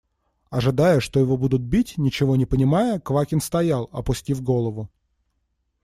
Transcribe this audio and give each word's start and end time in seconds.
Ожидая, 0.49 0.99
что 0.99 1.19
его 1.19 1.37
будут 1.37 1.61
бить, 1.61 1.99
ничего 1.99 2.35
не 2.35 2.47
понимая, 2.47 2.99
Квакин 2.99 3.39
стоял, 3.39 3.87
опустив 3.91 4.41
голову. 4.41 4.89